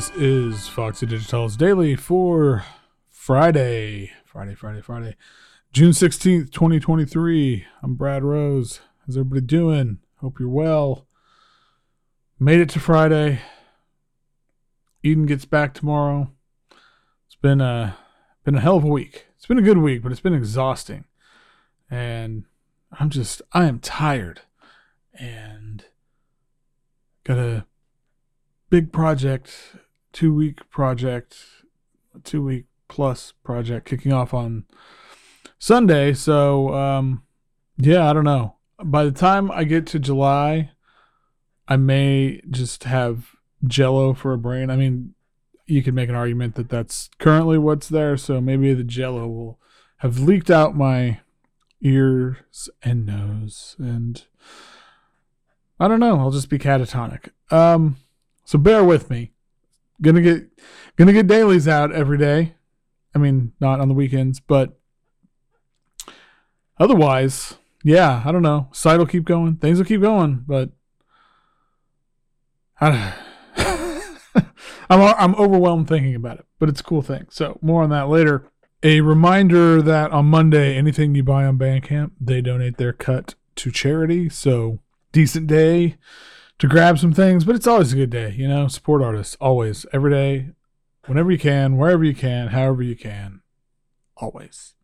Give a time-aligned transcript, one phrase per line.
[0.00, 2.64] This is Foxy Digitalis daily for
[3.10, 5.14] Friday, Friday, Friday, Friday,
[5.74, 7.66] June 16th, 2023.
[7.82, 8.80] I'm Brad Rose.
[9.00, 9.98] How's everybody doing?
[10.22, 11.06] Hope you're well.
[12.38, 13.40] Made it to Friday.
[15.02, 16.30] Eden gets back tomorrow.
[17.26, 17.98] It's been a
[18.42, 19.26] been a hell of a week.
[19.36, 21.04] It's been a good week, but it's been exhausting.
[21.90, 22.44] And
[22.98, 24.40] I'm just I am tired.
[25.12, 25.84] And
[27.22, 27.66] got a
[28.70, 29.76] big project,
[30.12, 31.36] two week project,
[32.24, 34.64] two week plus project kicking off on
[35.58, 36.12] Sunday.
[36.12, 37.22] So, um,
[37.76, 38.56] yeah, I don't know.
[38.82, 40.72] By the time I get to July,
[41.68, 44.70] I may just have jello for a brain.
[44.70, 45.14] I mean,
[45.66, 48.16] you could make an argument that that's currently what's there.
[48.16, 49.60] So maybe the jello will
[49.98, 51.20] have leaked out my
[51.80, 53.76] ears and nose.
[53.78, 54.24] And
[55.78, 56.18] I don't know.
[56.18, 57.30] I'll just be catatonic.
[57.50, 57.96] Um,
[58.44, 59.32] so bear with me.
[60.02, 60.48] Gonna get
[60.96, 62.54] gonna get dailies out every day.
[63.14, 64.78] I mean, not on the weekends, but
[66.78, 68.68] otherwise, yeah, I don't know.
[68.72, 69.56] Site will keep going.
[69.56, 70.70] Things will keep going, but
[72.80, 73.14] I,
[74.90, 76.46] I'm I'm overwhelmed thinking about it.
[76.58, 77.26] But it's a cool thing.
[77.30, 78.50] So more on that later.
[78.82, 83.70] A reminder that on Monday, anything you buy on Bandcamp, they donate their cut to
[83.70, 84.30] charity.
[84.30, 84.78] So
[85.12, 85.96] decent day
[86.60, 88.68] to grab some things, but it's always a good day, you know.
[88.68, 90.50] Support artists always, every day,
[91.06, 93.40] whenever you can, wherever you can, however you can,
[94.18, 94.74] always.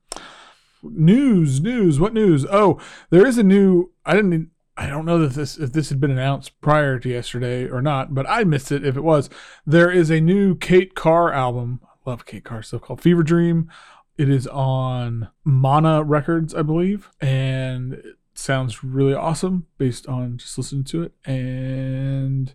[0.82, 2.00] News, news.
[2.00, 2.46] What news?
[2.50, 3.92] Oh, there is a new.
[4.04, 4.50] I didn't.
[4.78, 8.14] I don't know that this if this had been announced prior to yesterday or not,
[8.14, 9.28] but I missed it if it was.
[9.66, 11.80] There is a new Kate Carr album.
[11.84, 13.70] I love Kate Carr stuff called Fever Dream.
[14.16, 18.02] It is on Mana Records, I believe, and
[18.38, 21.12] sounds really awesome based on just listening to it.
[21.24, 22.54] And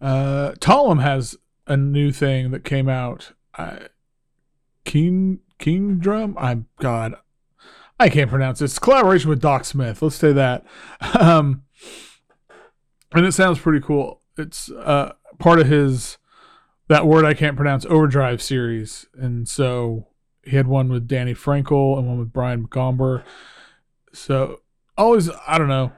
[0.00, 1.36] uh Thollem has
[1.68, 3.32] a new thing that came out.
[3.56, 3.78] Uh,
[4.84, 6.36] King King Drum.
[6.38, 7.14] I'm God.
[8.00, 8.66] I can't pronounce it.
[8.66, 10.02] It's collaboration with Doc Smith.
[10.02, 10.64] Let's say that.
[11.18, 11.62] Um,
[13.12, 14.20] and it sounds pretty cool.
[14.36, 16.18] It's uh, part of his
[16.88, 20.08] that word I can't pronounce overdrive series, and so
[20.44, 23.22] he had one with Danny Frankel and one with Brian McOmber.
[24.12, 24.60] So
[24.98, 25.92] always, I don't know,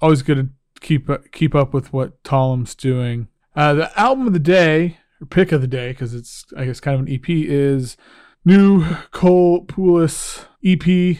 [0.00, 0.48] always good to
[0.80, 3.28] keep keep up with what Thollem's doing.
[3.56, 6.80] Uh, the album of the day or pick of the day because it's I guess
[6.80, 7.96] kind of an EP is
[8.44, 11.18] new Cole Pulice EP.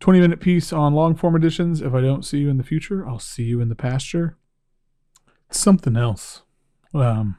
[0.00, 1.80] 20 minute piece on Longform Editions.
[1.80, 4.36] If I don't see you in the future, I'll see you in the pasture.
[5.48, 6.42] It's something else.
[6.92, 7.38] Um,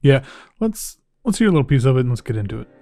[0.00, 0.24] yeah,
[0.58, 2.77] let's let's hear a little piece of it and let's get into it.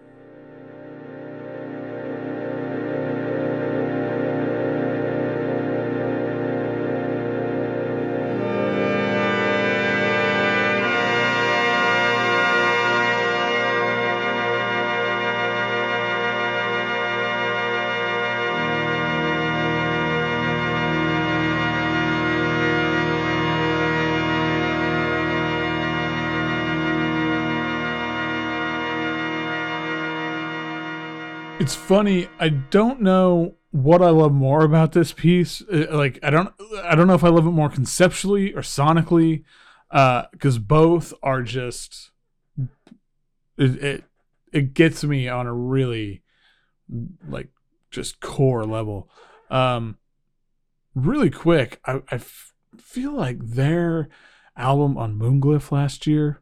[31.58, 32.28] It's funny.
[32.38, 35.62] I don't know what I love more about this piece.
[35.72, 36.52] Uh, Like I don't
[36.84, 39.44] I don't know if I love it more conceptually or sonically
[39.90, 42.10] because both are just
[43.56, 44.04] it, it
[44.52, 46.22] it gets me on a really
[47.26, 47.48] like
[47.90, 49.08] just core level.
[49.50, 49.96] Um
[50.94, 54.08] really quick, I, I f- feel like their
[54.56, 56.40] album on Moonglyph last year.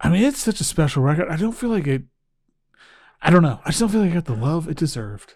[0.00, 1.28] I mean, it's such a special record.
[1.28, 2.02] I don't feel like it
[3.22, 3.60] I don't know.
[3.64, 5.34] I just don't feel like I got the love it deserved.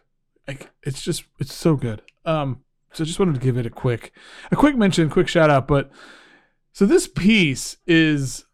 [0.49, 2.03] Like it's just it's so good.
[2.25, 4.13] Um, so I just wanted to give it a quick
[4.51, 5.69] a quick mention, quick shout out.
[5.69, 5.91] But
[6.73, 8.45] so this piece is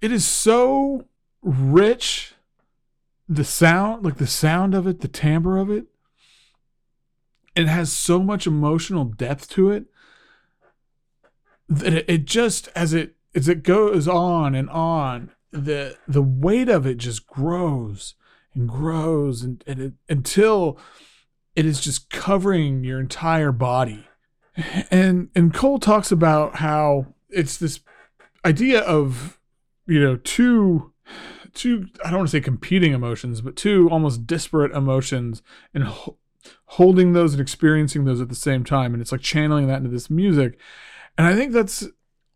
[0.00, 1.04] it is so
[1.42, 2.34] rich.
[3.28, 5.86] The sound, like the sound of it, the timbre of it,
[7.54, 9.84] it has so much emotional depth to it
[11.68, 16.68] that it, it just as it as it goes on and on, the the weight
[16.68, 18.14] of it just grows
[18.54, 20.78] and grows and, and it, until
[21.54, 24.06] it is just covering your entire body.
[24.90, 27.80] And and Cole talks about how it's this
[28.44, 29.38] idea of
[29.86, 30.92] you know two
[31.54, 35.42] two I don't want to say competing emotions, but two almost disparate emotions
[35.72, 36.18] and ho-
[36.66, 39.90] holding those and experiencing those at the same time and it's like channeling that into
[39.90, 40.58] this music.
[41.16, 41.86] And I think that's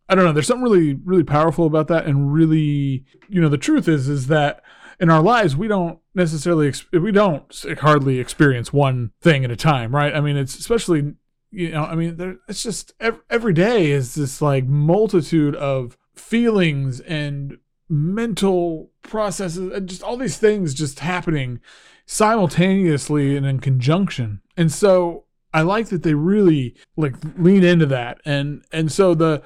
[0.08, 3.58] I don't know, there's something really really powerful about that and really you know the
[3.58, 4.62] truth is is that
[5.00, 9.94] in our lives we don't necessarily we don't hardly experience one thing at a time
[9.94, 11.14] right i mean it's especially
[11.50, 15.96] you know i mean there, it's just every, every day is this like multitude of
[16.14, 17.58] feelings and
[17.88, 21.61] mental processes and just all these things just happening
[22.06, 24.41] simultaneously and in conjunction.
[24.56, 28.20] And so I like that they really like lean into that.
[28.25, 29.43] And and so the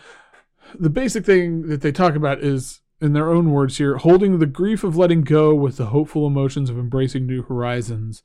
[0.78, 4.46] the basic thing that they talk about is in their own words here, holding the
[4.46, 8.22] grief of letting go with the hopeful emotions of embracing new horizons.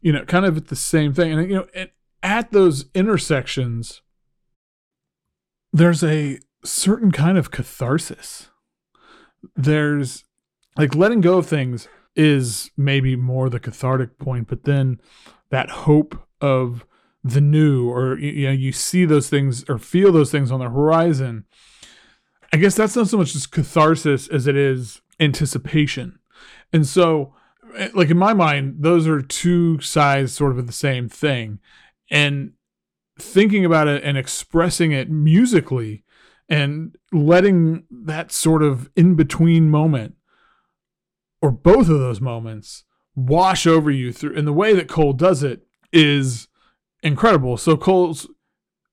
[0.00, 1.32] You know, kind of at the same thing.
[1.32, 4.02] And you know, at, at those intersections,
[5.72, 8.48] there's a certain kind of catharsis.
[9.54, 10.24] There's
[10.76, 15.00] like letting go of things is maybe more the cathartic point, but then
[15.50, 16.86] that hope of
[17.22, 20.70] the new or you know you see those things or feel those things on the
[20.70, 21.44] horizon
[22.56, 26.18] i guess that's not so much just catharsis as it is anticipation
[26.72, 27.34] and so
[27.76, 31.58] eh, like in my mind those are two sides sort of of the same thing
[32.10, 32.52] and
[33.18, 36.02] thinking about it and expressing it musically
[36.48, 40.14] and letting that sort of in between moment
[41.42, 45.42] or both of those moments wash over you through and the way that cole does
[45.42, 46.48] it is
[47.02, 47.56] incredible.
[47.56, 48.28] So Cole's,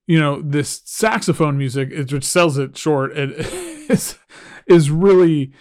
[0.06, 3.30] you know, this saxophone music, which sells it short, it
[3.90, 4.18] is
[4.66, 5.52] is really,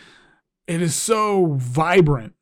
[0.67, 2.33] it is so vibrant,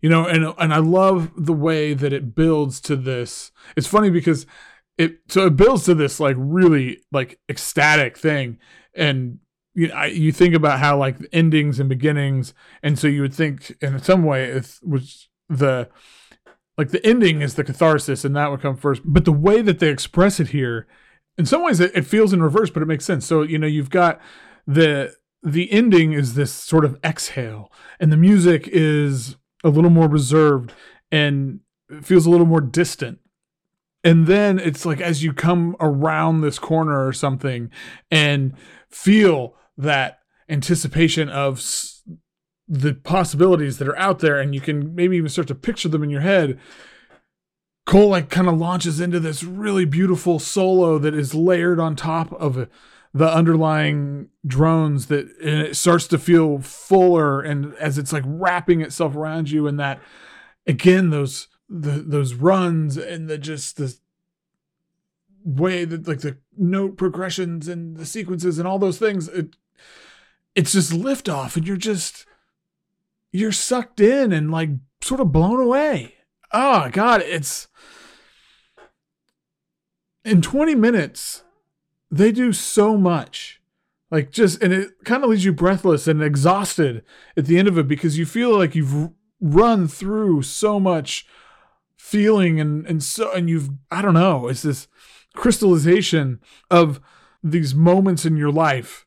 [0.00, 3.50] you know, and and I love the way that it builds to this.
[3.76, 4.46] It's funny because
[4.96, 8.58] it so it builds to this like really like ecstatic thing,
[8.94, 9.38] and
[9.74, 12.52] you I, you think about how like endings and beginnings,
[12.82, 15.88] and so you would think in some way it was the
[16.76, 19.80] like the ending is the catharsis and that would come first but the way that
[19.80, 20.86] they express it here
[21.38, 23.24] in some ways it, it feels in reverse but it makes sense.
[23.24, 24.20] So you know you've got
[24.66, 30.08] the the ending is this sort of exhale and the music is a little more
[30.08, 30.74] reserved
[31.10, 31.60] and
[32.02, 33.20] feels a little more distant.
[34.04, 37.70] And then it's like as you come around this corner or something
[38.10, 38.54] and
[38.88, 41.62] feel that anticipation of
[42.68, 46.02] the possibilities that are out there and you can maybe even start to picture them
[46.02, 46.58] in your head
[47.88, 52.30] cole like kind of launches into this really beautiful solo that is layered on top
[52.34, 52.68] of
[53.14, 59.16] the underlying drones that it starts to feel fuller and as it's like wrapping itself
[59.16, 59.98] around you and that
[60.66, 63.96] again those the, those runs and the just the
[65.42, 69.56] way that like the note progressions and the sequences and all those things it
[70.54, 72.26] it's just liftoff and you're just
[73.32, 74.70] you're sucked in and like
[75.00, 76.17] sort of blown away.
[76.52, 77.68] Oh god, it's
[80.24, 81.42] in 20 minutes
[82.10, 83.60] they do so much.
[84.10, 87.04] Like just and it kind of leaves you breathless and exhausted
[87.36, 89.10] at the end of it because you feel like you've
[89.40, 91.26] run through so much
[91.96, 94.88] feeling and and so and you've I don't know, it's this
[95.34, 96.40] crystallization
[96.70, 97.00] of
[97.42, 99.06] these moments in your life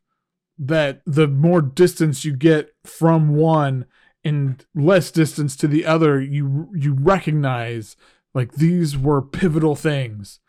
[0.57, 3.85] that the more distance you get from one
[4.23, 7.95] and less distance to the other you you recognize
[8.33, 10.39] like these were pivotal things.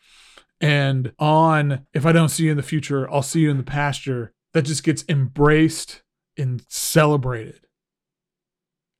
[0.60, 3.62] And on if i don't see you in the future i'll see you in the
[3.64, 6.02] pasture that just gets embraced
[6.36, 7.66] and celebrated.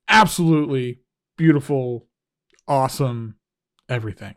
[0.09, 1.01] Absolutely
[1.37, 2.07] beautiful
[2.67, 3.37] awesome
[3.89, 4.35] everything.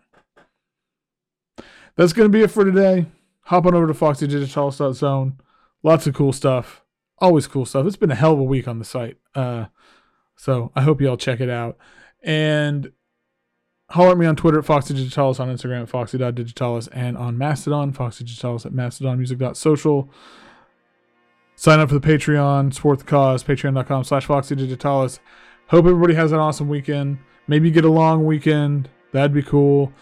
[1.95, 3.05] That's going to be it for today.
[3.43, 5.38] Hop on over to foxydigitalis.zone
[5.86, 6.83] lots of cool stuff.
[7.19, 7.86] Always cool stuff.
[7.86, 9.17] It's been a hell of a week on the site.
[9.33, 9.67] Uh
[10.35, 11.77] so I hope y'all check it out.
[12.23, 12.91] And
[13.89, 17.93] holler at me on Twitter at Foxy Digitalis, on Instagram at Foxy.digitalis, and on Mastodon,
[17.93, 20.09] Foxy Digitalis at mastodonmusic.social.
[21.55, 25.19] Sign up for the Patreon, support the cause, patreon.com slash Foxy Digitalis.
[25.67, 27.17] Hope everybody has an awesome weekend.
[27.47, 28.89] Maybe get a long weekend.
[29.13, 29.93] That'd be cool.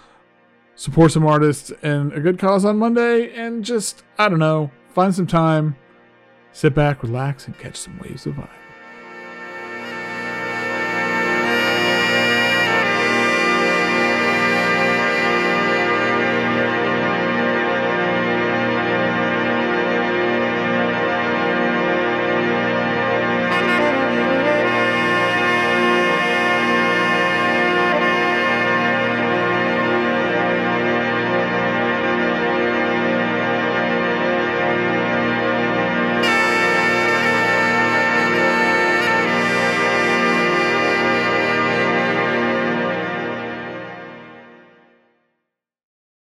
[0.76, 3.32] Support some artists and a good cause on Monday.
[3.34, 5.76] And just, I don't know, find some time,
[6.52, 8.63] sit back, relax, and catch some waves of vibe.